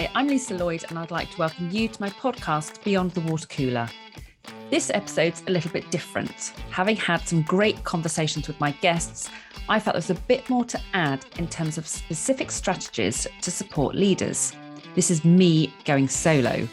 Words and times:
Hi, 0.00 0.10
I'm 0.14 0.28
Lisa 0.28 0.54
Lloyd, 0.54 0.82
and 0.88 0.98
I'd 0.98 1.10
like 1.10 1.30
to 1.30 1.36
welcome 1.36 1.68
you 1.70 1.86
to 1.86 2.00
my 2.00 2.08
podcast, 2.08 2.82
Beyond 2.84 3.10
the 3.10 3.20
Water 3.20 3.46
Cooler. 3.48 3.86
This 4.70 4.88
episode's 4.88 5.42
a 5.46 5.50
little 5.50 5.70
bit 5.70 5.90
different. 5.90 6.54
Having 6.70 6.96
had 6.96 7.20
some 7.28 7.42
great 7.42 7.84
conversations 7.84 8.48
with 8.48 8.58
my 8.58 8.70
guests, 8.70 9.28
I 9.68 9.78
felt 9.78 9.92
there's 9.92 10.08
a 10.08 10.14
bit 10.14 10.48
more 10.48 10.64
to 10.64 10.80
add 10.94 11.26
in 11.36 11.48
terms 11.48 11.76
of 11.76 11.86
specific 11.86 12.50
strategies 12.50 13.26
to 13.42 13.50
support 13.50 13.94
leaders. 13.94 14.54
This 14.94 15.10
is 15.10 15.22
me 15.22 15.70
going 15.84 16.08
solo. 16.08 16.66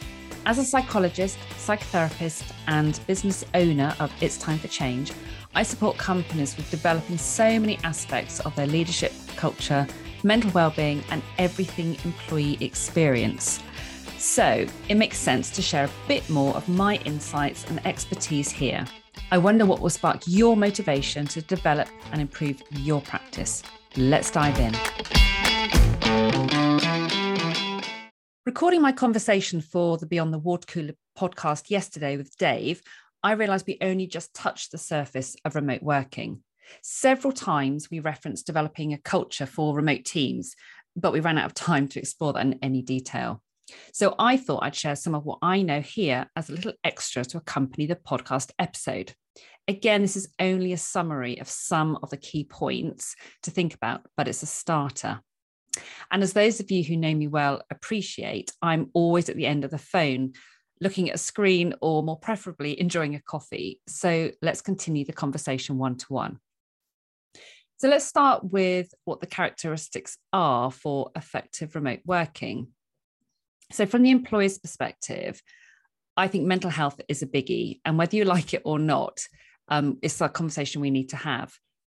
As 0.46 0.58
a 0.58 0.64
psychologist, 0.64 1.38
psychotherapist, 1.58 2.50
and 2.68 2.98
business 3.08 3.44
owner 3.56 3.94
of 4.00 4.10
It's 4.22 4.38
Time 4.38 4.58
for 4.58 4.70
Change, 4.70 5.12
I 5.54 5.64
support 5.64 5.98
companies 5.98 6.56
with 6.56 6.72
developing 6.72 7.18
so 7.18 7.60
many 7.60 7.78
aspects 7.84 8.40
of 8.40 8.56
their 8.56 8.68
leadership 8.68 9.12
culture 9.36 9.86
mental 10.24 10.52
well-being, 10.52 11.04
and 11.10 11.22
everything 11.38 11.98
employee 12.04 12.58
experience. 12.62 13.62
So 14.18 14.66
it 14.90 14.96
makes 14.96 15.18
sense 15.18 15.50
to 15.52 15.62
share 15.62 15.86
a 15.86 15.90
bit 16.08 16.30
more 16.30 16.56
of 16.56 16.68
my 16.68 16.96
insights 17.06 17.66
and 17.70 17.86
expertise 17.86 18.50
here. 18.50 18.86
I 19.32 19.38
wonder 19.38 19.66
what 19.66 19.82
will 19.82 19.90
spark 19.90 20.22
your 20.26 20.56
motivation 20.56 21.28
to 21.28 21.42
develop 21.42 21.88
and 22.12 22.22
improve 22.22 22.62
your 22.72 23.02
practice. 23.02 23.62
Let's 23.96 24.32
dive 24.32 24.60
in. 24.60 24.74
Recording 28.46 28.82
my 28.82 28.92
conversation 28.92 29.60
for 29.62 29.98
the 29.98 30.06
Beyond 30.06 30.34
the 30.34 30.40
Water 30.40 30.66
Cooler 30.66 30.94
podcast 31.18 31.70
yesterday 31.70 32.16
with 32.16 32.36
Dave, 32.38 32.82
I 33.22 33.34
realised 33.34 33.68
we 33.68 33.78
only 33.82 34.08
just 34.08 34.34
touched 34.34 34.72
the 34.72 34.78
surface 34.78 35.36
of 35.44 35.56
remote 35.56 35.84
working. 35.84 36.44
Several 36.82 37.34
times 37.34 37.90
we 37.90 38.00
referenced 38.00 38.48
developing 38.48 38.94
a 38.94 38.98
culture 38.98 39.46
for 39.46 39.76
remote 39.76 40.06
teams, 40.06 40.56
but 40.96 41.14
we 41.14 41.20
ran 41.20 41.38
out 41.38 41.46
of 41.46 41.54
time 41.54 41.88
to 41.90 42.00
explore 42.00 42.34
that 42.34 42.46
in 42.46 42.60
any 42.62 42.82
detail. 42.82 43.42
So 43.94 44.16
I 44.18 44.38
thought 44.38 44.64
I'd 44.64 44.76
share 44.76 44.96
some 44.96 45.16
of 45.16 45.26
what 45.26 45.40
I 45.42 45.62
know 45.62 45.82
here 45.82 46.30
as 46.36 46.50
a 46.50 46.54
little 46.54 46.74
extra 46.84 47.26
to 47.26 47.38
accompany 47.38 47.86
the 47.86 47.96
podcast 47.96 48.52
episode. 48.60 49.14
Again, 49.68 50.02
this 50.02 50.16
is 50.16 50.30
only 50.40 50.72
a 50.72 50.78
summary 50.78 51.40
of 51.40 51.50
some 51.50 51.98
of 52.02 52.10
the 52.10 52.18
key 52.18 52.46
points 52.46 53.16
to 53.44 53.52
think 53.52 53.74
about, 53.74 54.06
but 54.16 54.28
it's 54.28 54.44
a 54.44 54.48
starter. 54.48 55.20
And 56.10 56.24
as 56.24 56.34
those 56.34 56.60
of 56.60 56.72
you 56.72 56.84
who 56.84 56.96
know 56.96 57.14
me 57.14 57.28
well 57.28 57.62
appreciate, 57.70 58.52
I'm 58.62 58.90
always 58.94 59.30
at 59.30 59.36
the 59.36 59.46
end 59.46 59.66
of 59.66 59.72
the 59.72 59.78
phone 59.78 60.34
looking 60.80 61.10
at 61.10 61.16
a 61.16 61.20
screen 61.20 61.74
or 61.82 62.04
more 62.04 62.18
preferably 62.18 62.80
enjoying 62.80 63.16
a 63.16 63.22
coffee. 63.22 63.82
So 63.88 64.32
let's 64.42 64.62
continue 64.62 65.06
the 65.06 65.14
conversation 65.14 65.78
one 65.78 65.98
to 65.98 66.06
one. 66.08 66.40
So 67.78 67.88
let's 67.88 68.06
start 68.06 68.44
with 68.44 68.92
what 69.06 69.20
the 69.22 69.28
characteristics 69.28 70.18
are 70.34 70.72
for 70.72 71.12
effective 71.16 71.76
remote 71.76 72.00
working. 72.06 72.70
So, 73.72 73.86
from 73.86 74.02
the 74.02 74.10
employer's 74.10 74.58
perspective, 74.58 75.42
I 76.16 76.28
think 76.28 76.46
mental 76.46 76.72
health 76.72 77.00
is 77.08 77.22
a 77.22 77.28
biggie. 77.28 77.80
And 77.86 77.98
whether 77.98 78.16
you 78.16 78.24
like 78.26 78.54
it 78.56 78.64
or 78.66 78.80
not, 78.80 79.20
um, 79.68 80.00
it's 80.02 80.20
a 80.22 80.30
conversation 80.30 80.82
we 80.82 80.90
need 80.90 81.10
to 81.10 81.18
have. 81.18 81.54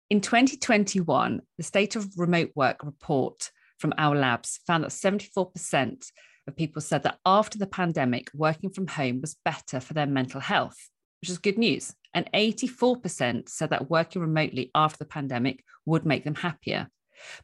In 0.09 0.21
2021, 0.21 1.41
the 1.57 1.63
State 1.63 1.95
of 1.97 2.17
Remote 2.17 2.51
Work 2.55 2.83
report 2.83 3.51
from 3.77 3.93
Owl 3.97 4.15
Labs 4.15 4.61
found 4.65 4.85
that 4.85 4.91
74% 4.91 6.05
of 6.47 6.55
people 6.55 6.81
said 6.81 7.03
that 7.03 7.17
after 7.25 7.57
the 7.57 7.67
pandemic, 7.67 8.29
working 8.33 8.69
from 8.69 8.87
home 8.87 9.19
was 9.19 9.35
better 9.43 9.79
for 9.81 9.93
their 9.93 10.05
mental 10.05 10.39
health, 10.39 10.77
which 11.23 11.29
is 11.29 11.37
good 11.37 11.57
news 11.57 11.95
and 12.13 12.29
84% 12.33 13.47
said 13.47 13.69
that 13.69 13.89
working 13.89 14.21
remotely 14.21 14.69
after 14.75 14.97
the 14.97 15.05
pandemic 15.05 15.63
would 15.85 16.05
make 16.05 16.25
them 16.25 16.35
happier. 16.35 16.89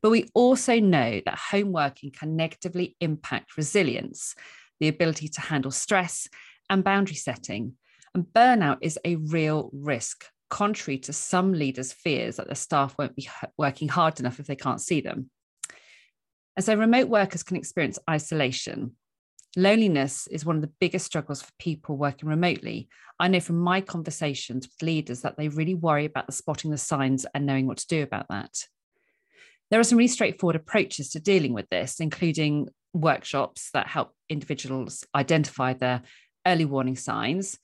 But 0.01 0.09
we 0.09 0.27
also 0.33 0.81
know 0.81 1.21
that 1.25 1.39
home 1.39 1.71
working 1.71 2.11
can 2.11 2.35
negatively 2.35 2.97
impact 2.99 3.55
resilience, 3.55 4.35
the 4.81 4.89
ability 4.89 5.29
to 5.29 5.39
handle 5.39 5.71
stress, 5.71 6.27
and 6.69 6.83
boundary 6.83 7.15
setting. 7.15 7.75
And 8.13 8.25
burnout 8.25 8.79
is 8.81 8.99
a 9.05 9.15
real 9.15 9.69
risk, 9.71 10.25
contrary 10.49 10.97
to 10.97 11.13
some 11.13 11.53
leaders' 11.53 11.93
fears 11.93 12.35
that 12.35 12.47
their 12.47 12.55
staff 12.55 12.95
won't 12.99 13.15
be 13.15 13.29
working 13.57 13.87
hard 13.87 14.19
enough 14.19 14.41
if 14.41 14.47
they 14.47 14.57
can't 14.57 14.81
see 14.81 14.99
them. 14.99 15.29
And 16.57 16.65
so, 16.65 16.75
remote 16.75 17.07
workers 17.07 17.43
can 17.43 17.55
experience 17.55 17.97
isolation, 18.09 18.97
Loneliness 19.57 20.27
is 20.27 20.45
one 20.45 20.55
of 20.55 20.61
the 20.61 20.71
biggest 20.79 21.05
struggles 21.05 21.41
for 21.41 21.51
people 21.57 21.97
working 21.97 22.29
remotely. 22.29 22.87
I 23.19 23.27
know 23.27 23.39
from 23.39 23.57
my 23.57 23.81
conversations 23.81 24.67
with 24.67 24.87
leaders 24.87 25.21
that 25.21 25.37
they 25.37 25.49
really 25.49 25.75
worry 25.75 26.05
about 26.05 26.27
the 26.27 26.33
spotting 26.33 26.71
the 26.71 26.77
signs 26.77 27.25
and 27.33 27.45
knowing 27.45 27.65
what 27.65 27.77
to 27.79 27.87
do 27.87 28.03
about 28.03 28.27
that. 28.29 28.51
There 29.71 29.79
are 29.79 29.83
some 29.83 29.97
really 29.97 30.07
straightforward 30.07 30.55
approaches 30.55 31.09
to 31.11 31.19
dealing 31.19 31.53
with 31.53 31.67
this, 31.69 31.99
including 31.99 32.69
workshops 32.93 33.69
that 33.73 33.87
help 33.87 34.13
individuals 34.29 35.03
identify 35.15 35.73
their 35.73 36.03
early 36.45 36.65
warning 36.65 36.95
signs 36.95 37.57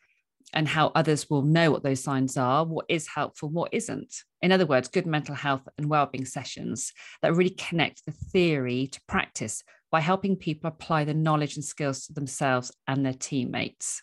and 0.53 0.67
how 0.67 0.91
others 0.96 1.29
will 1.29 1.41
know 1.41 1.72
what 1.72 1.84
those 1.84 2.03
signs 2.03 2.38
are, 2.38 2.66
what 2.66 2.85
is 2.90 3.07
helpful, 3.07 3.50
what 3.50 3.73
isn't. 3.73 4.13
In 4.41 4.52
other 4.52 4.66
words, 4.66 4.88
good 4.88 5.06
mental 5.06 5.35
health 5.35 5.67
and 5.78 5.90
well-being 5.90 6.25
sessions 6.25 6.94
that 7.22 7.35
really 7.35 7.50
connect 7.52 8.06
the 8.06 8.12
theory 8.12 8.88
to 8.88 9.02
practice 9.07 9.63
by 9.91 10.00
helping 10.00 10.35
people 10.35 10.68
apply 10.68 11.03
the 11.03 11.13
knowledge 11.13 11.56
and 11.56 11.66
skills 11.66 12.07
to 12.07 12.13
themselves 12.13 12.72
and 12.88 13.06
their 13.06 13.13
teammates. 13.13 14.01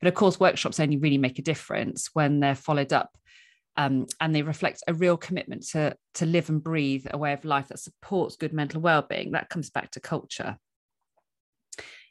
But 0.00 0.08
of 0.08 0.14
course, 0.14 0.38
workshops 0.38 0.78
only 0.78 0.96
really 0.96 1.18
make 1.18 1.38
a 1.38 1.42
difference 1.42 2.10
when 2.12 2.40
they're 2.40 2.54
followed 2.54 2.92
up 2.92 3.10
um, 3.76 4.06
and 4.20 4.34
they 4.34 4.42
reflect 4.42 4.82
a 4.86 4.94
real 4.94 5.16
commitment 5.16 5.66
to, 5.68 5.96
to 6.14 6.26
live 6.26 6.48
and 6.48 6.62
breathe 6.62 7.06
a 7.10 7.18
way 7.18 7.32
of 7.32 7.44
life 7.44 7.68
that 7.68 7.78
supports 7.78 8.36
good 8.36 8.52
mental 8.52 8.80
well-being. 8.80 9.32
That 9.32 9.48
comes 9.48 9.70
back 9.70 9.90
to 9.92 10.00
culture. 10.00 10.56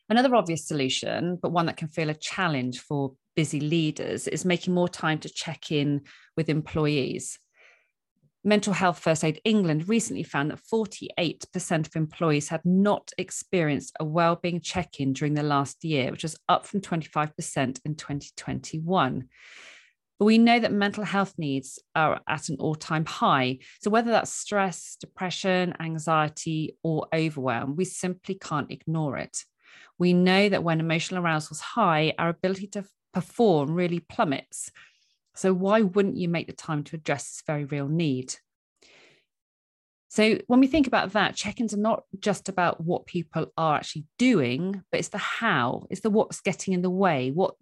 Another 0.09 0.35
obvious 0.35 0.67
solution, 0.67 1.37
but 1.41 1.51
one 1.51 1.67
that 1.67 1.77
can 1.77 1.87
feel 1.87 2.09
a 2.09 2.13
challenge 2.13 2.81
for 2.81 3.13
busy 3.35 3.59
leaders, 3.59 4.27
is 4.27 4.45
making 4.45 4.73
more 4.73 4.89
time 4.89 5.19
to 5.19 5.29
check 5.29 5.71
in 5.71 6.01
with 6.35 6.49
employees. 6.49 7.39
Mental 8.45 8.73
Health 8.73 8.99
First 8.99 9.23
Aid 9.23 9.39
England 9.45 9.87
recently 9.87 10.23
found 10.23 10.51
that 10.51 10.59
48% 10.61 11.87
of 11.87 11.95
employees 11.95 12.49
had 12.49 12.61
not 12.65 13.11
experienced 13.17 13.95
a 13.99 14.03
wellbeing 14.05 14.59
check-in 14.59 15.13
during 15.13 15.33
the 15.33 15.43
last 15.43 15.85
year, 15.85 16.11
which 16.11 16.23
was 16.23 16.37
up 16.49 16.65
from 16.65 16.81
25% 16.81 17.79
in 17.85 17.95
2021. 17.95 19.29
But 20.19 20.25
we 20.25 20.37
know 20.37 20.59
that 20.59 20.73
mental 20.73 21.05
health 21.05 21.33
needs 21.37 21.79
are 21.95 22.19
at 22.27 22.49
an 22.49 22.57
all-time 22.59 23.05
high. 23.05 23.59
So 23.81 23.89
whether 23.89 24.11
that's 24.11 24.33
stress, 24.33 24.97
depression, 24.99 25.73
anxiety, 25.79 26.77
or 26.83 27.07
overwhelm, 27.13 27.77
we 27.77 27.85
simply 27.85 28.35
can't 28.35 28.71
ignore 28.71 29.17
it. 29.17 29.37
We 29.97 30.13
know 30.13 30.49
that 30.49 30.63
when 30.63 30.81
emotional 30.81 31.23
arousal 31.23 31.55
is 31.55 31.61
high, 31.61 32.13
our 32.19 32.29
ability 32.29 32.67
to 32.67 32.83
perform 33.13 33.73
really 33.73 33.99
plummets. 33.99 34.69
So, 35.35 35.53
why 35.53 35.81
wouldn't 35.81 36.17
you 36.17 36.29
make 36.29 36.47
the 36.47 36.53
time 36.53 36.83
to 36.85 36.95
address 36.95 37.23
this 37.23 37.43
very 37.45 37.65
real 37.65 37.87
need? 37.87 38.35
So, 40.09 40.37
when 40.47 40.59
we 40.59 40.67
think 40.67 40.85
about 40.85 41.13
that, 41.13 41.35
check 41.35 41.59
ins 41.59 41.73
are 41.73 41.77
not 41.77 42.03
just 42.19 42.49
about 42.49 42.81
what 42.81 43.07
people 43.07 43.47
are 43.57 43.75
actually 43.75 44.05
doing, 44.19 44.83
but 44.91 44.99
it's 44.99 45.09
the 45.09 45.17
how, 45.17 45.87
it's 45.89 46.01
the 46.01 46.11
what's 46.11 46.41
getting 46.41 46.73
in 46.73 46.83
the 46.83 46.89
way, 46.89 47.31
what 47.31 47.55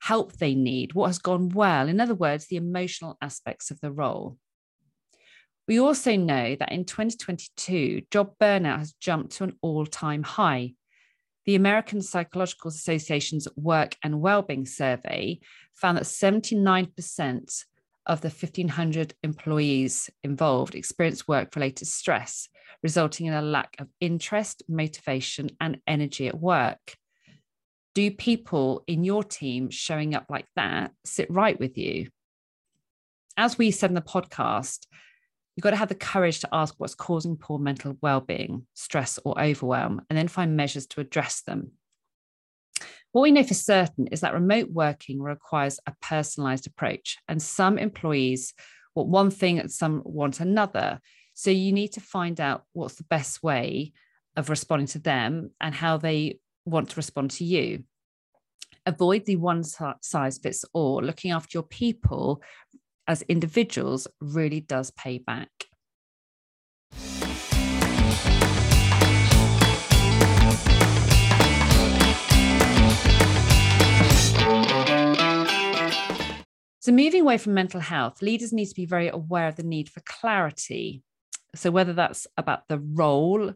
help 0.00 0.32
they 0.32 0.54
need, 0.54 0.94
what 0.94 1.08
has 1.08 1.18
gone 1.18 1.50
well. 1.50 1.88
In 1.88 2.00
other 2.00 2.14
words, 2.14 2.46
the 2.46 2.56
emotional 2.56 3.18
aspects 3.20 3.70
of 3.70 3.80
the 3.80 3.92
role. 3.92 4.38
We 5.68 5.78
also 5.78 6.16
know 6.16 6.56
that 6.56 6.72
in 6.72 6.84
2022, 6.84 8.02
job 8.10 8.32
burnout 8.40 8.78
has 8.78 8.92
jumped 8.94 9.36
to 9.36 9.44
an 9.44 9.58
all 9.60 9.86
time 9.86 10.22
high. 10.22 10.74
The 11.46 11.54
American 11.54 12.02
Psychological 12.02 12.68
Association's 12.68 13.48
Work 13.56 13.96
and 14.02 14.20
Wellbeing 14.20 14.66
Survey 14.66 15.40
found 15.74 15.96
that 15.96 16.04
79% 16.04 17.64
of 18.06 18.20
the 18.20 18.28
1,500 18.28 19.14
employees 19.22 20.10
involved 20.22 20.74
experienced 20.74 21.28
work 21.28 21.54
related 21.54 21.86
stress, 21.86 22.48
resulting 22.82 23.26
in 23.26 23.34
a 23.34 23.42
lack 23.42 23.76
of 23.78 23.88
interest, 24.00 24.62
motivation, 24.68 25.50
and 25.60 25.78
energy 25.86 26.26
at 26.26 26.38
work. 26.38 26.94
Do 27.94 28.10
people 28.10 28.84
in 28.86 29.04
your 29.04 29.24
team 29.24 29.70
showing 29.70 30.14
up 30.14 30.26
like 30.28 30.46
that 30.56 30.92
sit 31.04 31.30
right 31.30 31.58
with 31.58 31.76
you? 31.76 32.08
As 33.36 33.56
we 33.56 33.70
said 33.70 33.90
in 33.90 33.94
the 33.94 34.02
podcast, 34.02 34.86
you've 35.60 35.64
got 35.64 35.72
to 35.72 35.76
have 35.76 35.90
the 35.90 35.94
courage 35.94 36.40
to 36.40 36.48
ask 36.54 36.74
what's 36.78 36.94
causing 36.94 37.36
poor 37.36 37.58
mental 37.58 37.94
well-being, 38.00 38.66
stress 38.72 39.18
or 39.26 39.38
overwhelm, 39.38 40.00
and 40.08 40.18
then 40.18 40.26
find 40.26 40.56
measures 40.56 40.86
to 40.86 41.02
address 41.02 41.42
them. 41.42 41.72
What 43.12 43.20
we 43.20 43.30
know 43.30 43.42
for 43.42 43.52
certain 43.52 44.06
is 44.06 44.22
that 44.22 44.32
remote 44.32 44.70
working 44.70 45.20
requires 45.20 45.78
a 45.86 45.92
personalized 46.00 46.66
approach, 46.66 47.18
and 47.28 47.42
some 47.42 47.76
employees 47.76 48.54
want 48.94 49.10
one 49.10 49.30
thing 49.30 49.58
and 49.58 49.70
some 49.70 50.00
want 50.02 50.40
another. 50.40 50.98
So 51.34 51.50
you 51.50 51.72
need 51.72 51.92
to 51.92 52.00
find 52.00 52.40
out 52.40 52.64
what's 52.72 52.94
the 52.94 53.04
best 53.04 53.42
way 53.42 53.92
of 54.36 54.48
responding 54.48 54.86
to 54.88 54.98
them 54.98 55.50
and 55.60 55.74
how 55.74 55.98
they 55.98 56.38
want 56.64 56.88
to 56.88 56.96
respond 56.96 57.32
to 57.32 57.44
you. 57.44 57.84
Avoid 58.86 59.26
the 59.26 59.36
one 59.36 59.62
size 59.62 60.38
fits 60.38 60.64
all. 60.72 61.02
Looking 61.02 61.32
after 61.32 61.58
your 61.58 61.64
people 61.64 62.42
as 63.10 63.22
individuals 63.22 64.06
really 64.20 64.60
does 64.60 64.92
pay 64.92 65.18
back. 65.18 65.50
So, 76.78 76.92
moving 76.92 77.22
away 77.22 77.36
from 77.36 77.54
mental 77.54 77.80
health, 77.80 78.22
leaders 78.22 78.52
need 78.52 78.66
to 78.66 78.74
be 78.76 78.86
very 78.86 79.08
aware 79.08 79.48
of 79.48 79.56
the 79.56 79.64
need 79.64 79.88
for 79.88 80.00
clarity. 80.02 81.02
So, 81.56 81.72
whether 81.72 81.92
that's 81.92 82.28
about 82.36 82.68
the 82.68 82.78
role, 82.78 83.54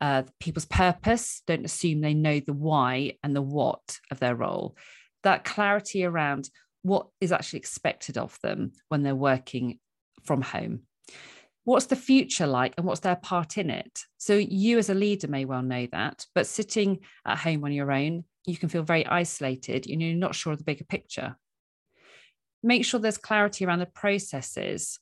uh, 0.00 0.22
people's 0.40 0.64
purpose, 0.64 1.42
don't 1.46 1.66
assume 1.66 2.00
they 2.00 2.14
know 2.14 2.40
the 2.40 2.54
why 2.54 3.18
and 3.22 3.36
the 3.36 3.42
what 3.42 3.98
of 4.10 4.18
their 4.18 4.34
role. 4.34 4.78
That 5.24 5.44
clarity 5.44 6.04
around 6.04 6.48
what 6.84 7.08
is 7.20 7.32
actually 7.32 7.60
expected 7.60 8.18
of 8.18 8.38
them 8.42 8.72
when 8.88 9.02
they're 9.02 9.16
working 9.16 9.78
from 10.22 10.42
home. 10.42 10.82
What's 11.64 11.86
the 11.86 11.96
future 11.96 12.46
like 12.46 12.74
and 12.76 12.86
what's 12.86 13.00
their 13.00 13.16
part 13.16 13.56
in 13.56 13.70
it? 13.70 14.00
So, 14.18 14.36
you 14.36 14.76
as 14.76 14.90
a 14.90 14.94
leader 14.94 15.26
may 15.26 15.46
well 15.46 15.62
know 15.62 15.88
that, 15.92 16.26
but 16.34 16.46
sitting 16.46 17.00
at 17.24 17.38
home 17.38 17.64
on 17.64 17.72
your 17.72 17.90
own, 17.90 18.24
you 18.44 18.58
can 18.58 18.68
feel 18.68 18.82
very 18.82 19.06
isolated 19.06 19.88
and 19.88 20.02
you're 20.02 20.14
not 20.14 20.34
sure 20.34 20.52
of 20.52 20.58
the 20.58 20.64
bigger 20.64 20.84
picture. 20.84 21.36
Make 22.62 22.84
sure 22.84 23.00
there's 23.00 23.16
clarity 23.16 23.64
around 23.64 23.78
the 23.78 23.86
processes 23.86 24.98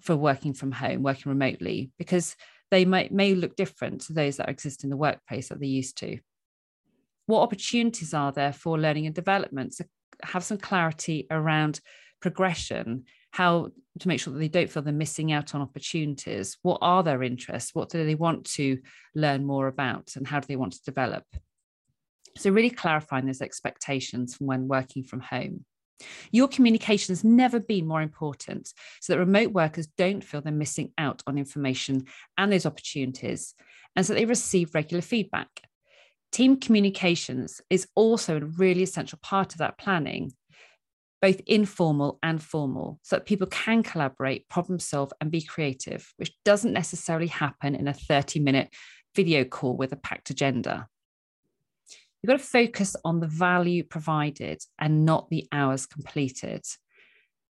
for 0.00 0.16
working 0.16 0.54
from 0.54 0.72
home, 0.72 1.02
working 1.02 1.28
remotely, 1.30 1.90
because 1.98 2.36
they 2.70 2.86
may, 2.86 3.08
may 3.10 3.34
look 3.34 3.54
different 3.54 4.00
to 4.02 4.14
those 4.14 4.38
that 4.38 4.48
exist 4.48 4.82
in 4.82 4.88
the 4.88 4.96
workplace 4.96 5.48
that 5.48 5.60
they're 5.60 5.68
used 5.68 5.98
to. 5.98 6.18
What 7.26 7.42
opportunities 7.42 8.14
are 8.14 8.32
there 8.32 8.54
for 8.54 8.78
learning 8.78 9.04
and 9.04 9.14
development? 9.14 9.74
So 9.74 9.84
have 10.22 10.44
some 10.44 10.58
clarity 10.58 11.26
around 11.30 11.80
progression, 12.20 13.04
how 13.30 13.68
to 14.00 14.08
make 14.08 14.20
sure 14.20 14.32
that 14.32 14.38
they 14.38 14.48
don't 14.48 14.70
feel 14.70 14.82
they're 14.82 14.92
missing 14.92 15.32
out 15.32 15.54
on 15.54 15.60
opportunities. 15.60 16.56
What 16.62 16.78
are 16.82 17.02
their 17.02 17.22
interests? 17.22 17.74
What 17.74 17.90
do 17.90 18.04
they 18.04 18.14
want 18.14 18.44
to 18.52 18.78
learn 19.14 19.44
more 19.44 19.66
about? 19.68 20.12
And 20.16 20.26
how 20.26 20.40
do 20.40 20.46
they 20.46 20.56
want 20.56 20.74
to 20.74 20.84
develop? 20.84 21.24
So, 22.36 22.50
really 22.50 22.70
clarifying 22.70 23.26
those 23.26 23.40
expectations 23.40 24.36
from 24.36 24.46
when 24.46 24.68
working 24.68 25.02
from 25.02 25.20
home. 25.20 25.64
Your 26.30 26.46
communication 26.46 27.12
has 27.12 27.24
never 27.24 27.58
been 27.58 27.86
more 27.86 28.02
important 28.02 28.72
so 29.00 29.12
that 29.12 29.18
remote 29.18 29.52
workers 29.52 29.88
don't 29.98 30.22
feel 30.22 30.40
they're 30.40 30.52
missing 30.52 30.92
out 30.96 31.22
on 31.26 31.38
information 31.38 32.06
and 32.36 32.52
those 32.52 32.66
opportunities, 32.66 33.54
and 33.96 34.06
so 34.06 34.14
they 34.14 34.24
receive 34.24 34.74
regular 34.74 35.02
feedback. 35.02 35.48
Team 36.32 36.58
communications 36.58 37.60
is 37.70 37.88
also 37.94 38.36
a 38.36 38.44
really 38.44 38.82
essential 38.82 39.18
part 39.22 39.52
of 39.52 39.58
that 39.58 39.78
planning, 39.78 40.32
both 41.22 41.40
informal 41.46 42.18
and 42.22 42.42
formal, 42.42 43.00
so 43.02 43.16
that 43.16 43.26
people 43.26 43.46
can 43.46 43.82
collaborate, 43.82 44.48
problem 44.48 44.78
solve, 44.78 45.12
and 45.20 45.30
be 45.30 45.42
creative, 45.42 46.12
which 46.16 46.32
doesn't 46.44 46.72
necessarily 46.72 47.26
happen 47.26 47.74
in 47.74 47.88
a 47.88 47.94
30 47.94 48.40
minute 48.40 48.68
video 49.14 49.44
call 49.44 49.76
with 49.76 49.92
a 49.92 49.96
packed 49.96 50.30
agenda. 50.30 50.86
You've 52.22 52.28
got 52.28 52.38
to 52.38 52.44
focus 52.44 52.96
on 53.04 53.20
the 53.20 53.26
value 53.26 53.84
provided 53.84 54.62
and 54.78 55.04
not 55.04 55.30
the 55.30 55.46
hours 55.52 55.86
completed. 55.86 56.64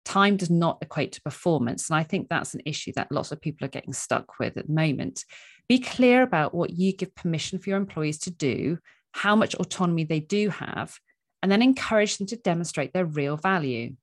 Time 0.05 0.37
does 0.37 0.49
not 0.49 0.77
equate 0.81 1.13
to 1.13 1.21
performance. 1.21 1.89
And 1.89 1.97
I 1.97 2.03
think 2.03 2.29
that's 2.29 2.53
an 2.53 2.61
issue 2.65 2.91
that 2.95 3.11
lots 3.11 3.31
of 3.31 3.41
people 3.41 3.65
are 3.65 3.69
getting 3.69 3.93
stuck 3.93 4.39
with 4.39 4.57
at 4.57 4.67
the 4.67 4.73
moment. 4.73 5.25
Be 5.69 5.77
clear 5.77 6.23
about 6.23 6.55
what 6.55 6.71
you 6.71 6.91
give 6.93 7.13
permission 7.13 7.59
for 7.59 7.69
your 7.69 7.77
employees 7.77 8.17
to 8.21 8.31
do, 8.31 8.79
how 9.11 9.35
much 9.35 9.53
autonomy 9.53 10.03
they 10.03 10.19
do 10.19 10.49
have, 10.49 10.97
and 11.43 11.51
then 11.51 11.61
encourage 11.61 12.17
them 12.17 12.25
to 12.25 12.35
demonstrate 12.35 12.91
their 12.91 13.05
real 13.05 13.37
value. 13.37 13.95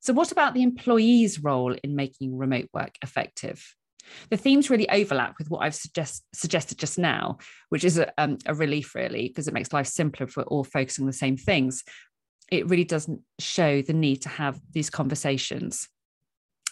So, 0.00 0.12
what 0.12 0.32
about 0.32 0.52
the 0.52 0.62
employee's 0.62 1.42
role 1.42 1.74
in 1.82 1.96
making 1.96 2.36
remote 2.36 2.68
work 2.74 2.96
effective? 3.00 3.74
The 4.30 4.36
themes 4.36 4.70
really 4.70 4.88
overlap 4.90 5.34
with 5.38 5.50
what 5.50 5.62
I've 5.62 5.74
suggest, 5.74 6.24
suggested 6.34 6.78
just 6.78 6.98
now, 6.98 7.38
which 7.68 7.84
is 7.84 7.98
a, 7.98 8.12
um, 8.18 8.38
a 8.46 8.54
relief, 8.54 8.94
really, 8.94 9.28
because 9.28 9.48
it 9.48 9.54
makes 9.54 9.72
life 9.72 9.86
simpler 9.86 10.26
if 10.26 10.36
we're 10.36 10.44
all 10.44 10.64
focusing 10.64 11.04
on 11.04 11.06
the 11.06 11.12
same 11.12 11.36
things. 11.36 11.84
It 12.50 12.68
really 12.68 12.84
doesn't 12.84 13.20
show 13.38 13.82
the 13.82 13.92
need 13.92 14.22
to 14.22 14.28
have 14.28 14.60
these 14.72 14.90
conversations. 14.90 15.88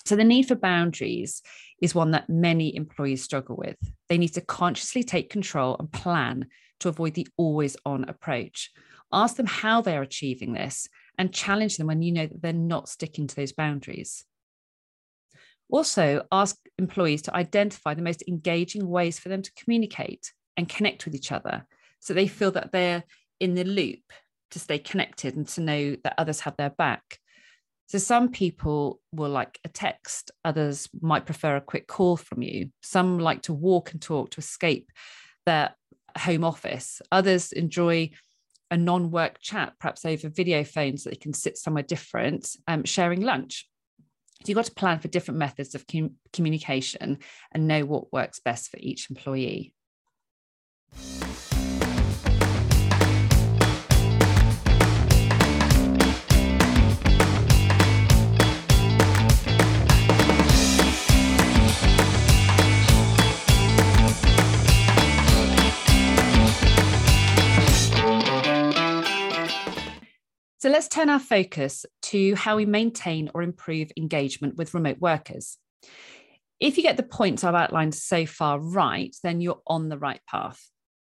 So, 0.04 0.14
the 0.14 0.24
need 0.24 0.46
for 0.46 0.54
boundaries 0.54 1.42
is 1.82 1.94
one 1.94 2.12
that 2.12 2.30
many 2.30 2.74
employees 2.74 3.24
struggle 3.24 3.56
with. 3.56 3.76
They 4.08 4.18
need 4.18 4.34
to 4.34 4.40
consciously 4.40 5.02
take 5.02 5.30
control 5.30 5.76
and 5.78 5.90
plan 5.90 6.46
to 6.80 6.88
avoid 6.88 7.14
the 7.14 7.26
always 7.36 7.76
on 7.84 8.04
approach. 8.04 8.70
Ask 9.12 9.36
them 9.36 9.46
how 9.46 9.80
they're 9.80 10.02
achieving 10.02 10.52
this 10.52 10.88
and 11.18 11.32
challenge 11.32 11.76
them 11.76 11.86
when 11.86 12.02
you 12.02 12.12
know 12.12 12.26
that 12.26 12.42
they're 12.42 12.52
not 12.52 12.88
sticking 12.88 13.26
to 13.26 13.36
those 13.36 13.52
boundaries. 13.52 14.24
Also, 15.70 16.24
ask 16.30 16.56
employees 16.78 17.22
to 17.22 17.34
identify 17.34 17.94
the 17.94 18.02
most 18.02 18.22
engaging 18.28 18.88
ways 18.88 19.18
for 19.18 19.28
them 19.28 19.42
to 19.42 19.52
communicate 19.52 20.32
and 20.56 20.68
connect 20.68 21.04
with 21.04 21.14
each 21.14 21.32
other 21.32 21.66
so 22.00 22.14
they 22.14 22.28
feel 22.28 22.50
that 22.52 22.72
they're 22.72 23.02
in 23.40 23.54
the 23.54 23.64
loop 23.64 24.00
to 24.50 24.58
stay 24.58 24.78
connected 24.78 25.36
and 25.36 25.48
to 25.48 25.60
know 25.60 25.96
that 26.04 26.14
others 26.18 26.40
have 26.40 26.56
their 26.56 26.70
back. 26.70 27.18
So, 27.88 27.98
some 27.98 28.30
people 28.30 29.00
will 29.12 29.30
like 29.30 29.58
a 29.64 29.68
text, 29.68 30.30
others 30.44 30.88
might 31.00 31.26
prefer 31.26 31.56
a 31.56 31.60
quick 31.60 31.86
call 31.86 32.16
from 32.16 32.42
you. 32.42 32.70
Some 32.82 33.18
like 33.18 33.42
to 33.42 33.52
walk 33.52 33.92
and 33.92 34.02
talk 34.02 34.30
to 34.30 34.40
escape 34.40 34.90
their 35.46 35.74
home 36.16 36.44
office, 36.44 37.00
others 37.12 37.52
enjoy 37.52 38.10
a 38.70 38.76
non-work 38.76 39.40
chat, 39.40 39.74
perhaps 39.78 40.04
over 40.04 40.28
video 40.28 40.64
phones, 40.64 41.04
so 41.04 41.10
they 41.10 41.16
can 41.16 41.32
sit 41.32 41.56
somewhere 41.56 41.84
different, 41.84 42.48
um, 42.66 42.84
sharing 42.84 43.20
lunch. 43.20 43.68
So 44.46 44.50
you've 44.50 44.56
got 44.58 44.66
to 44.66 44.74
plan 44.74 45.00
for 45.00 45.08
different 45.08 45.38
methods 45.38 45.74
of 45.74 45.88
com- 45.88 46.14
communication 46.32 47.18
and 47.50 47.66
know 47.66 47.84
what 47.84 48.12
works 48.12 48.38
best 48.38 48.70
for 48.70 48.76
each 48.78 49.10
employee. 49.10 49.72
Let's 70.76 70.88
turn 70.88 71.08
our 71.08 71.18
focus 71.18 71.86
to 72.02 72.34
how 72.34 72.54
we 72.54 72.66
maintain 72.66 73.30
or 73.32 73.42
improve 73.42 73.90
engagement 73.96 74.56
with 74.56 74.74
remote 74.74 74.98
workers. 75.00 75.56
If 76.60 76.76
you 76.76 76.82
get 76.82 76.98
the 76.98 77.02
points 77.02 77.44
I've 77.44 77.54
outlined 77.54 77.94
so 77.94 78.26
far 78.26 78.60
right, 78.60 79.16
then 79.22 79.40
you're 79.40 79.62
on 79.66 79.88
the 79.88 79.96
right 79.96 80.20
path. 80.28 80.62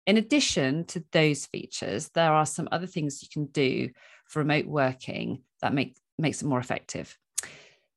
In 0.09 0.17
addition 0.17 0.87
to 0.87 1.05
those 1.13 1.47
features, 1.47 2.11
there 2.17 2.33
are 2.33 2.47
some 2.47 2.69
other 2.73 2.89
things 2.89 3.23
you 3.23 3.29
can 3.33 3.47
do 3.47 3.91
for 4.27 4.41
remote 4.41 4.67
working 4.67 5.45
that 5.63 5.73
make, 5.73 5.97
makes 6.19 6.43
it 6.43 6.49
more 6.49 6.59
effective. 6.59 7.17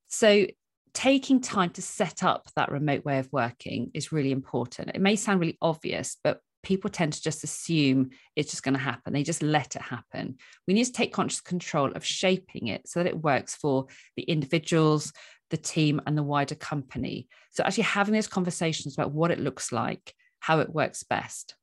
So, 0.09 0.45
taking 0.93 1.41
time 1.41 1.71
to 1.71 1.81
set 1.81 2.21
up 2.21 2.51
that 2.55 2.71
remote 2.71 3.03
way 3.03 3.17
of 3.17 3.33
working 3.33 3.89
is 3.95 4.11
really 4.11 4.31
important. 4.31 4.91
It 4.93 5.01
may 5.01 5.15
sound 5.15 5.39
really 5.39 5.57
obvious, 5.59 6.17
but 6.23 6.39
people 6.63 6.89
tend 6.89 7.13
to 7.13 7.21
just 7.21 7.43
assume 7.43 8.09
it's 8.35 8.49
just 8.49 8.63
going 8.63 8.73
to 8.73 8.79
happen. 8.79 9.13
They 9.13 9.23
just 9.23 9.43
let 9.43 9.75
it 9.75 9.81
happen. 9.81 10.37
We 10.67 10.73
need 10.73 10.85
to 10.85 10.91
take 10.91 11.13
conscious 11.13 11.41
control 11.41 11.91
of 11.91 12.05
shaping 12.05 12.67
it 12.67 12.87
so 12.87 13.03
that 13.03 13.09
it 13.09 13.21
works 13.21 13.53
for 13.53 13.87
the 14.15 14.23
individuals, 14.23 15.11
the 15.51 15.57
team, 15.57 16.01
and 16.07 16.17
the 16.17 16.23
wider 16.23 16.55
company. 16.55 17.27
So, 17.51 17.63
actually, 17.63 17.83
having 17.83 18.13
those 18.13 18.27
conversations 18.27 18.95
about 18.95 19.11
what 19.11 19.29
it 19.29 19.39
looks 19.39 19.71
like, 19.71 20.13
how 20.39 20.59
it 20.59 20.73
works 20.73 21.03
best. 21.03 21.55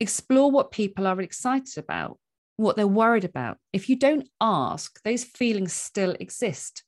Explore 0.00 0.50
what 0.50 0.70
people 0.70 1.06
are 1.06 1.20
excited 1.20 1.76
about, 1.76 2.18
what 2.56 2.76
they're 2.76 2.86
worried 2.86 3.24
about. 3.24 3.58
If 3.72 3.88
you 3.88 3.96
don't 3.96 4.28
ask, 4.40 5.02
those 5.02 5.24
feelings 5.24 5.72
still 5.72 6.14
exist 6.18 6.84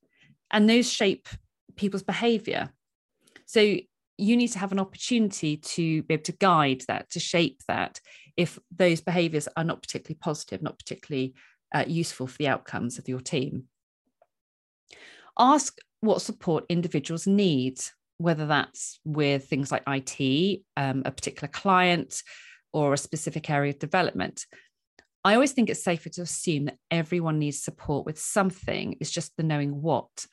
and 0.49 0.69
those 0.69 0.89
shape 0.89 1.27
people's 1.75 2.03
behavior. 2.03 2.69
So, 3.45 3.77
you 4.21 4.37
need 4.37 4.49
to 4.49 4.59
have 4.59 4.71
an 4.71 4.79
opportunity 4.79 5.57
to 5.57 6.03
be 6.03 6.13
able 6.13 6.23
to 6.23 6.31
guide 6.33 6.83
that, 6.87 7.09
to 7.09 7.19
shape 7.19 7.59
that 7.67 7.99
if 8.37 8.59
those 8.69 9.01
behaviors 9.01 9.47
are 9.57 9.63
not 9.63 9.81
particularly 9.81 10.19
positive, 10.21 10.61
not 10.61 10.77
particularly 10.77 11.33
uh, 11.73 11.85
useful 11.87 12.27
for 12.27 12.37
the 12.37 12.47
outcomes 12.47 12.99
of 12.99 13.09
your 13.09 13.19
team. 13.19 13.63
Ask 15.39 15.79
what 16.01 16.21
support 16.21 16.65
individuals 16.69 17.25
need, 17.25 17.79
whether 18.19 18.45
that's 18.45 18.99
with 19.03 19.47
things 19.47 19.71
like 19.71 19.83
IT, 19.87 20.61
um, 20.77 21.01
a 21.03 21.11
particular 21.11 21.47
client, 21.47 22.21
or 22.73 22.93
a 22.93 22.97
specific 22.97 23.49
area 23.49 23.71
of 23.71 23.79
development. 23.79 24.45
I 25.23 25.33
always 25.33 25.51
think 25.51 25.69
it's 25.69 25.83
safer 25.83 26.09
to 26.09 26.21
assume 26.21 26.65
that 26.65 26.77
everyone 26.91 27.39
needs 27.39 27.63
support 27.63 28.05
with 28.05 28.19
something, 28.19 28.97
it's 28.99 29.11
just 29.11 29.35
the 29.35 29.43
knowing 29.43 29.81
what. 29.81 30.27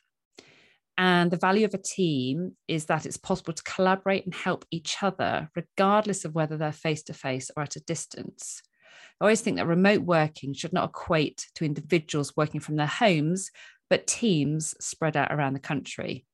And 0.99 1.31
the 1.31 1.37
value 1.37 1.65
of 1.65 1.73
a 1.73 1.77
team 1.77 2.57
is 2.67 2.87
that 2.87 3.05
it's 3.05 3.15
possible 3.15 3.53
to 3.53 3.63
collaborate 3.63 4.25
and 4.25 4.35
help 4.35 4.65
each 4.69 4.97
other, 5.01 5.49
regardless 5.55 6.25
of 6.25 6.35
whether 6.35 6.57
they're 6.57 6.73
face 6.73 7.03
to 7.03 7.13
face 7.13 7.49
or 7.55 7.63
at 7.63 7.77
a 7.77 7.79
distance. 7.79 8.61
I 9.21 9.23
always 9.23 9.39
think 9.39 9.55
that 9.57 9.65
remote 9.65 10.01
working 10.01 10.53
should 10.53 10.73
not 10.73 10.89
equate 10.89 11.47
to 11.55 11.63
individuals 11.63 12.35
working 12.35 12.59
from 12.59 12.75
their 12.75 12.85
homes, 12.85 13.49
but 13.89 14.07
teams 14.07 14.75
spread 14.81 15.15
out 15.15 15.31
around 15.31 15.53
the 15.53 15.59
country. 15.61 16.25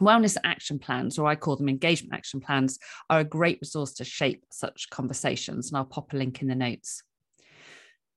Wellness 0.00 0.36
action 0.44 0.78
plans, 0.78 1.18
or 1.18 1.26
I 1.26 1.34
call 1.34 1.56
them 1.56 1.70
engagement 1.70 2.12
action 2.12 2.42
plans, 2.42 2.78
are 3.08 3.20
a 3.20 3.24
great 3.24 3.58
resource 3.62 3.94
to 3.94 4.04
shape 4.04 4.44
such 4.52 4.90
conversations. 4.90 5.70
And 5.70 5.78
I'll 5.78 5.86
pop 5.86 6.12
a 6.12 6.16
link 6.18 6.42
in 6.42 6.48
the 6.48 6.54
notes. 6.54 7.02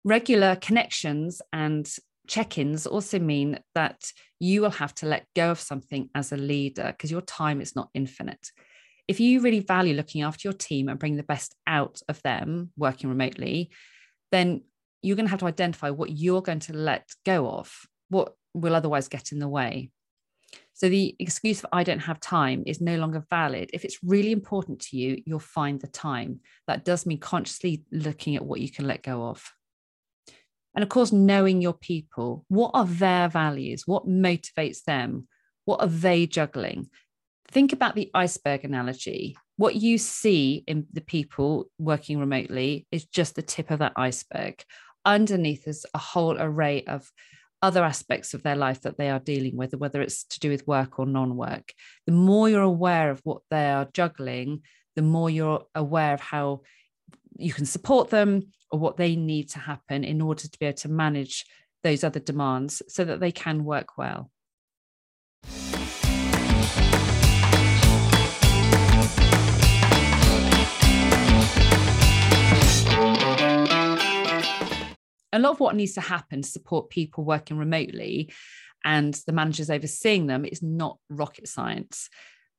Regular 0.03 0.57
connections 0.57 1.41
and 1.53 1.89
check 2.27 2.57
ins 2.57 2.85
also 2.85 3.19
mean 3.19 3.59
that 3.75 4.11
you 4.39 4.61
will 4.61 4.71
have 4.71 4.93
to 4.95 5.05
let 5.05 5.25
go 5.35 5.51
of 5.51 5.59
something 5.59 6.09
as 6.13 6.31
a 6.31 6.37
leader 6.37 6.87
because 6.87 7.11
your 7.11 7.21
time 7.21 7.61
is 7.61 7.75
not 7.75 7.89
infinite. 7.93 8.51
If 9.07 9.19
you 9.19 9.41
really 9.41 9.61
value 9.61 9.95
looking 9.95 10.21
after 10.21 10.47
your 10.47 10.53
team 10.53 10.89
and 10.89 10.99
bring 10.99 11.15
the 11.15 11.23
best 11.23 11.55
out 11.65 12.01
of 12.09 12.21
them 12.23 12.71
working 12.77 13.09
remotely, 13.09 13.71
then 14.31 14.61
you're 15.01 15.15
going 15.15 15.25
to 15.25 15.31
have 15.31 15.39
to 15.39 15.45
identify 15.45 15.89
what 15.89 16.17
you're 16.17 16.41
going 16.41 16.59
to 16.59 16.73
let 16.73 17.09
go 17.25 17.49
of, 17.49 17.73
what 18.09 18.33
will 18.53 18.75
otherwise 18.75 19.07
get 19.07 19.31
in 19.31 19.39
the 19.39 19.47
way. 19.47 19.91
So 20.73 20.89
the 20.89 21.15
excuse 21.19 21.61
for 21.61 21.69
I 21.71 21.83
don't 21.83 21.99
have 21.99 22.19
time 22.19 22.63
is 22.67 22.81
no 22.81 22.97
longer 22.97 23.25
valid. 23.29 23.71
If 23.73 23.83
it's 23.83 23.97
really 24.03 24.31
important 24.31 24.79
to 24.81 24.97
you, 24.97 25.21
you'll 25.25 25.39
find 25.39 25.79
the 25.79 25.87
time. 25.87 26.41
That 26.67 26.85
does 26.85 27.05
mean 27.05 27.19
consciously 27.19 27.83
looking 27.91 28.35
at 28.35 28.45
what 28.45 28.59
you 28.59 28.69
can 28.69 28.85
let 28.85 29.01
go 29.01 29.27
of. 29.27 29.43
And 30.77 30.83
of 30.83 30.89
course, 30.89 31.11
knowing 31.11 31.59
your 31.59 31.73
people. 31.73 32.45
What 32.49 32.69
are 32.75 32.85
their 32.85 33.29
values? 33.29 33.87
What 33.87 34.07
motivates 34.07 34.83
them? 34.83 35.27
What 35.65 35.81
are 35.81 35.87
they 35.87 36.27
juggling? 36.27 36.91
Think 37.47 37.73
about 37.73 37.95
the 37.95 38.11
iceberg 38.13 38.63
analogy. 38.63 39.35
What 39.55 39.73
you 39.73 39.97
see 39.97 40.63
in 40.67 40.85
the 40.93 41.01
people 41.01 41.65
working 41.79 42.19
remotely 42.19 42.85
is 42.91 43.05
just 43.05 43.33
the 43.33 43.41
tip 43.41 43.71
of 43.71 43.79
that 43.79 43.93
iceberg. 43.95 44.63
Underneath 45.03 45.67
is 45.67 45.83
a 45.95 45.97
whole 45.97 46.39
array 46.39 46.83
of 46.83 47.11
other 47.63 47.83
aspects 47.83 48.35
of 48.35 48.43
their 48.43 48.55
life 48.55 48.81
that 48.81 48.99
they 48.99 49.09
are 49.09 49.17
dealing 49.17 49.57
with, 49.57 49.73
whether 49.73 49.99
it's 49.99 50.25
to 50.25 50.39
do 50.39 50.51
with 50.51 50.67
work 50.67 50.99
or 50.99 51.07
non 51.07 51.35
work. 51.35 51.73
The 52.05 52.13
more 52.13 52.49
you're 52.49 52.61
aware 52.61 53.09
of 53.09 53.19
what 53.23 53.41
they 53.49 53.71
are 53.71 53.89
juggling, 53.95 54.61
the 54.95 55.01
more 55.01 55.31
you're 55.31 55.65
aware 55.73 56.13
of 56.13 56.21
how 56.21 56.61
you 57.39 57.53
can 57.53 57.65
support 57.65 58.09
them 58.09 58.47
or 58.71 58.79
what 58.79 58.97
they 58.97 59.15
need 59.15 59.49
to 59.49 59.59
happen 59.59 60.03
in 60.03 60.21
order 60.21 60.47
to 60.47 60.59
be 60.59 60.65
able 60.65 60.77
to 60.77 60.89
manage 60.89 61.45
those 61.83 62.03
other 62.03 62.19
demands 62.19 62.81
so 62.87 63.05
that 63.05 63.19
they 63.19 63.31
can 63.31 63.63
work 63.63 63.97
well. 63.97 64.31
a 75.33 75.39
lot 75.39 75.51
of 75.51 75.59
what 75.59 75.75
needs 75.75 75.93
to 75.93 76.01
happen 76.01 76.41
to 76.41 76.49
support 76.49 76.89
people 76.89 77.23
working 77.23 77.57
remotely 77.57 78.33
and 78.83 79.13
the 79.27 79.33
managers 79.33 79.69
overseeing 79.69 80.25
them 80.25 80.45
is 80.45 80.63
not 80.63 80.97
rocket 81.09 81.47
science 81.47 82.09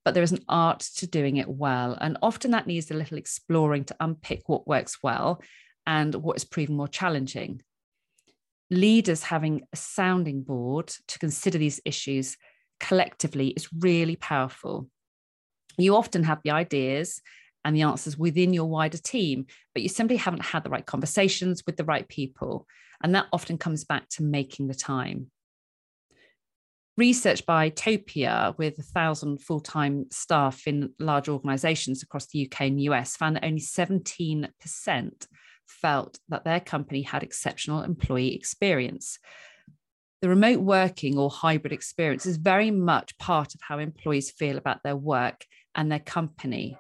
but 0.05 0.15
there 0.15 0.23
is 0.23 0.33
an 0.33 0.45
art 0.49 0.81
to 0.81 1.07
doing 1.07 1.37
it 1.37 1.49
well 1.49 1.97
and 2.01 2.17
often 2.23 2.51
that 2.53 2.67
needs 2.67 2.91
a 2.91 2.95
little 2.95 3.19
exploring 3.19 3.85
to 3.85 3.97
unpick 4.01 4.43
what 4.47 4.67
works 4.67 4.99
well 5.03 5.43
and 5.87 6.15
what 6.15 6.37
is 6.37 6.45
proven 6.45 6.77
more 6.77 6.89
challenging 6.89 7.61
leaders 8.71 9.23
having 9.23 9.63
a 9.73 9.77
sounding 9.77 10.43
board 10.43 10.89
to 11.07 11.19
consider 11.19 11.59
these 11.59 11.81
issues 11.85 12.37
collectively 12.81 13.49
is 13.49 13.69
really 13.79 14.17
powerful 14.17 14.89
you 15.79 15.97
often 15.97 16.25
have 16.25 16.41
the 16.45 16.51
ideas 16.51 17.23
and 17.65 17.75
the 17.75 17.83
answers 17.83 18.17
within 18.17 18.53
your 18.53 18.67
wider 18.67 18.99
team, 18.99 19.47
but 19.75 19.83
you 19.83 19.89
simply 19.89 20.17
haven't 20.17 20.45
had 20.45 20.65
the 20.65 20.71
right 20.71 20.87
conversations 20.87 21.63
with 21.67 21.77
the 21.77 21.85
right 21.85 22.09
people. 22.09 22.67
And 23.03 23.15
that 23.15 23.27
often 23.33 23.59
comes 23.59 23.85
back 23.85 24.09
to 24.11 24.23
making 24.23 24.69
the 24.69 24.75
time. 24.75 25.31
Research 26.99 27.47
by 27.47 27.71
Topia, 27.71 28.59
with 28.59 28.77
a 28.81 28.83
thousand 28.83 29.41
full 29.41 29.61
time 29.61 30.07
staff 30.11 30.67
in 30.67 30.93
large 30.99 31.29
organizations 31.29 32.03
across 32.03 32.27
the 32.27 32.45
UK 32.45 32.63
and 32.63 32.83
US, 32.83 33.15
found 33.15 33.37
that 33.37 33.45
only 33.45 33.61
17% 33.61 35.27
felt 35.65 36.19
that 36.29 36.45
their 36.45 36.59
company 36.59 37.03
had 37.03 37.23
exceptional 37.23 37.85
employee 37.85 38.35
experience. 38.35 39.21
The 40.23 40.29
remote 40.29 40.59
working 40.59 41.17
or 41.17 41.31
hybrid 41.31 41.73
experience 41.73 42.27
is 42.27 42.37
very 42.37 42.73
much 42.73 43.17
part 43.17 43.55
of 43.55 43.61
how 43.61 43.79
employees 43.79 44.33
feel 44.33 44.59
about 44.59 44.83
their 44.83 44.97
work 44.97 45.45
and 45.77 45.93
their 45.93 46.01
company. 46.01 46.77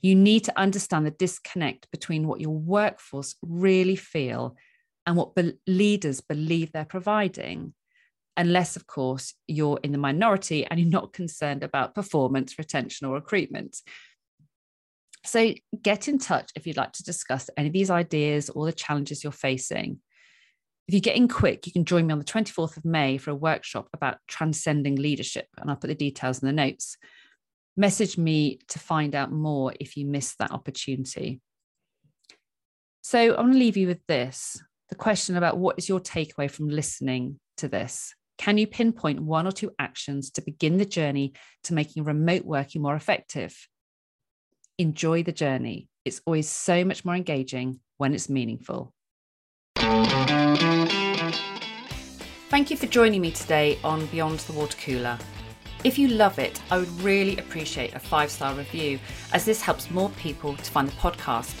You 0.00 0.14
need 0.14 0.44
to 0.44 0.56
understand 0.56 1.04
the 1.04 1.10
disconnect 1.10 1.90
between 1.90 2.28
what 2.28 2.40
your 2.40 2.56
workforce 2.56 3.34
really 3.42 3.96
feel 3.96 4.54
and 5.04 5.16
what 5.16 5.34
be- 5.34 5.58
leaders 5.66 6.20
believe 6.20 6.70
they're 6.70 6.84
providing. 6.84 7.74
Unless, 8.38 8.76
of 8.76 8.86
course, 8.86 9.34
you're 9.46 9.78
in 9.82 9.92
the 9.92 9.98
minority 9.98 10.64
and 10.64 10.80
you're 10.80 10.88
not 10.88 11.12
concerned 11.12 11.62
about 11.62 11.94
performance, 11.94 12.58
retention, 12.58 13.06
or 13.06 13.14
recruitment. 13.14 13.76
So 15.26 15.52
get 15.82 16.08
in 16.08 16.18
touch 16.18 16.50
if 16.54 16.66
you'd 16.66 16.78
like 16.78 16.92
to 16.92 17.02
discuss 17.02 17.50
any 17.58 17.66
of 17.66 17.74
these 17.74 17.90
ideas 17.90 18.48
or 18.48 18.64
the 18.64 18.72
challenges 18.72 19.22
you're 19.22 19.32
facing. 19.32 19.98
If 20.86 20.94
you 20.94 21.00
get 21.00 21.16
in 21.16 21.28
quick, 21.28 21.66
you 21.66 21.72
can 21.72 21.84
join 21.84 22.06
me 22.06 22.12
on 22.12 22.18
the 22.18 22.24
24th 22.24 22.78
of 22.78 22.84
May 22.86 23.18
for 23.18 23.32
a 23.32 23.34
workshop 23.34 23.88
about 23.92 24.18
transcending 24.26 24.96
leadership, 24.96 25.48
and 25.58 25.68
I'll 25.68 25.76
put 25.76 25.88
the 25.88 25.94
details 25.94 26.40
in 26.42 26.46
the 26.46 26.52
notes 26.52 26.96
message 27.78 28.18
me 28.18 28.58
to 28.66 28.78
find 28.80 29.14
out 29.14 29.30
more 29.30 29.72
if 29.78 29.96
you 29.96 30.04
missed 30.04 30.36
that 30.38 30.50
opportunity. 30.50 31.40
So 33.02 33.18
I 33.18 33.40
want 33.40 33.52
to 33.52 33.58
leave 33.58 33.76
you 33.76 33.86
with 33.86 34.04
this 34.06 34.60
the 34.88 34.96
question 34.96 35.36
about 35.36 35.58
what 35.58 35.78
is 35.78 35.88
your 35.88 36.00
takeaway 36.00 36.50
from 36.50 36.68
listening 36.68 37.38
to 37.58 37.68
this? 37.68 38.14
Can 38.38 38.56
you 38.56 38.66
pinpoint 38.68 39.20
one 39.20 39.46
or 39.48 39.52
two 39.52 39.72
actions 39.80 40.30
to 40.30 40.40
begin 40.40 40.78
the 40.78 40.84
journey 40.84 41.34
to 41.64 41.74
making 41.74 42.04
remote 42.04 42.44
working 42.44 42.80
more 42.80 42.94
effective? 42.94 43.68
Enjoy 44.78 45.24
the 45.24 45.32
journey. 45.32 45.88
It's 46.04 46.20
always 46.24 46.48
so 46.48 46.84
much 46.84 47.04
more 47.04 47.16
engaging 47.16 47.80
when 47.96 48.14
it's 48.14 48.28
meaningful. 48.30 48.94
Thank 52.48 52.70
you 52.70 52.76
for 52.76 52.86
joining 52.86 53.20
me 53.20 53.32
today 53.32 53.76
on 53.82 54.06
Beyond 54.06 54.38
the 54.40 54.52
Water 54.52 54.78
Cooler. 54.78 55.18
If 55.82 55.98
you 55.98 56.06
love 56.08 56.38
it, 56.38 56.60
I 56.70 56.78
would 56.78 56.90
really 57.00 57.36
appreciate 57.38 57.94
a 57.94 57.98
five 57.98 58.30
star 58.30 58.54
review, 58.54 59.00
as 59.32 59.44
this 59.44 59.60
helps 59.60 59.90
more 59.90 60.10
people 60.10 60.56
to 60.56 60.70
find 60.70 60.88
the 60.88 60.92
podcast. 60.92 61.54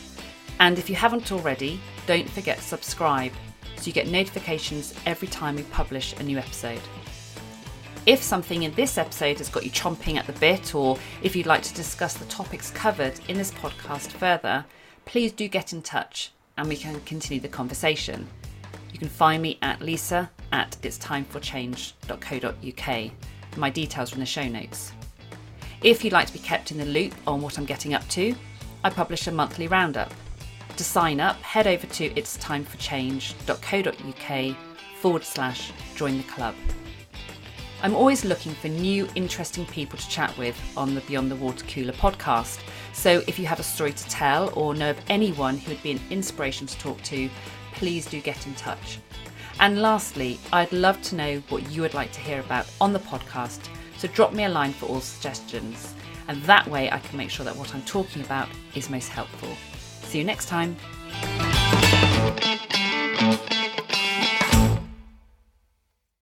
And 0.60 0.78
if 0.78 0.88
you 0.88 0.94
haven't 0.94 1.32
already, 1.32 1.80
don't 2.06 2.30
forget 2.30 2.58
to 2.58 2.64
subscribe 2.64 3.32
so 3.78 3.86
you 3.86 3.92
get 3.92 4.08
notifications 4.08 4.94
every 5.06 5.28
time 5.28 5.56
we 5.56 5.62
publish 5.64 6.14
a 6.18 6.22
new 6.22 6.38
episode. 6.38 6.80
If 8.06 8.22
something 8.22 8.62
in 8.62 8.72
this 8.74 8.98
episode 8.98 9.38
has 9.38 9.48
got 9.48 9.64
you 9.64 9.70
chomping 9.70 10.16
at 10.16 10.26
the 10.26 10.32
bit, 10.34 10.74
or 10.74 10.98
if 11.22 11.36
you'd 11.36 11.46
like 11.46 11.62
to 11.62 11.74
discuss 11.74 12.14
the 12.14 12.24
topics 12.24 12.70
covered 12.70 13.20
in 13.28 13.36
this 13.36 13.52
podcast 13.52 14.08
further, 14.12 14.64
please 15.04 15.32
do 15.32 15.46
get 15.46 15.72
in 15.72 15.82
touch 15.82 16.32
and 16.56 16.68
we 16.68 16.76
can 16.76 16.98
continue 17.00 17.40
the 17.40 17.48
conversation. 17.48 18.26
You 18.92 18.98
can 18.98 19.08
find 19.08 19.42
me 19.42 19.58
at 19.62 19.80
lisa 19.80 20.30
at 20.52 20.76
itstimeforchange.co.uk. 20.82 23.10
My 23.56 23.70
details 23.70 24.12
are 24.12 24.14
in 24.14 24.20
the 24.20 24.26
show 24.26 24.48
notes. 24.48 24.92
If 25.82 26.02
you'd 26.02 26.12
like 26.12 26.26
to 26.26 26.32
be 26.32 26.40
kept 26.40 26.72
in 26.72 26.78
the 26.78 26.84
loop 26.84 27.14
on 27.26 27.40
what 27.40 27.58
I'm 27.58 27.64
getting 27.64 27.94
up 27.94 28.06
to, 28.08 28.34
I 28.82 28.90
publish 28.90 29.26
a 29.26 29.32
monthly 29.32 29.68
roundup. 29.68 30.12
To 30.76 30.84
sign 30.84 31.20
up, 31.20 31.40
head 31.42 31.66
over 31.66 31.86
to 31.86 32.10
itstimeforchange.co.uk 32.10 34.56
forward 35.00 35.24
slash 35.24 35.72
join 35.94 36.18
the 36.18 36.24
club. 36.24 36.54
I'm 37.80 37.94
always 37.94 38.24
looking 38.24 38.54
for 38.54 38.66
new, 38.68 39.08
interesting 39.14 39.64
people 39.66 39.98
to 39.98 40.08
chat 40.08 40.36
with 40.36 40.60
on 40.76 40.96
the 40.96 41.00
Beyond 41.02 41.30
the 41.30 41.36
Water 41.36 41.64
Cooler 41.66 41.92
podcast. 41.92 42.58
So 42.92 43.22
if 43.28 43.38
you 43.38 43.46
have 43.46 43.60
a 43.60 43.64
story 43.64 43.92
to 43.92 44.08
tell 44.08 44.52
or 44.58 44.74
know 44.74 44.90
of 44.90 44.98
anyone 45.08 45.58
who 45.58 45.70
would 45.70 45.82
be 45.82 45.92
an 45.92 46.00
inspiration 46.10 46.66
to 46.66 46.76
talk 46.78 47.00
to, 47.02 47.30
please 47.74 48.06
do 48.06 48.20
get 48.20 48.48
in 48.48 48.54
touch. 48.56 48.98
And 49.60 49.80
lastly, 49.80 50.40
I'd 50.52 50.72
love 50.72 51.00
to 51.02 51.14
know 51.14 51.40
what 51.48 51.70
you 51.70 51.82
would 51.82 51.94
like 51.94 52.10
to 52.12 52.20
hear 52.20 52.40
about 52.40 52.66
on 52.80 52.92
the 52.92 52.98
podcast, 52.98 53.60
so 53.96 54.08
drop 54.08 54.32
me 54.32 54.42
a 54.44 54.48
line 54.48 54.72
for 54.72 54.86
all 54.86 55.00
suggestions. 55.00 55.94
And 56.26 56.42
that 56.42 56.66
way 56.66 56.90
I 56.90 56.98
can 56.98 57.16
make 57.16 57.30
sure 57.30 57.44
that 57.44 57.56
what 57.56 57.72
I'm 57.74 57.82
talking 57.82 58.22
about 58.22 58.48
is 58.74 58.90
most 58.90 59.08
helpful. 59.08 59.56
See 60.08 60.16
you 60.16 60.24
next 60.24 60.48
time. 60.48 60.74